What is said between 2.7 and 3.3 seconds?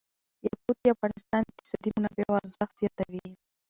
زیاتوي.